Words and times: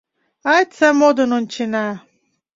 Айста 0.53 0.87
модын 0.99 1.31
ончена. 1.37 1.87